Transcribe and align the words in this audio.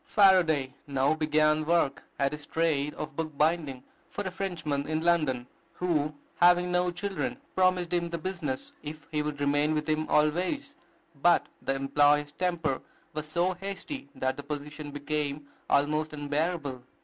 Faraday 0.03 0.73
now 0.87 1.13
began 1.13 1.63
work 1.63 2.01
at 2.17 2.31
his 2.31 2.47
trade 2.47 2.95
of 2.95 3.15
book 3.15 3.37
binding 3.37 3.83
for 4.09 4.23
a 4.23 4.31
Frenchman 4.31 4.87
in 4.87 5.01
London, 5.01 5.45
who, 5.73 6.15
having 6.37 6.71
no 6.71 6.89
children, 6.89 7.37
promised 7.55 7.93
him 7.93 8.09
the 8.09 8.17
business, 8.17 8.73
if 8.81 9.07
he 9.11 9.21
would 9.21 9.39
remain 9.39 9.75
with 9.75 9.87
him 9.87 10.07
always; 10.09 10.73
but 11.21 11.45
the 11.61 11.75
employer's 11.75 12.31
temper 12.31 12.81
was 13.13 13.27
so 13.27 13.53
hasty 13.53 14.09
that 14.15 14.37
the 14.37 14.41
position 14.41 14.89
became 14.89 15.47
almost 15.69 16.13
unbearable. 16.13 16.81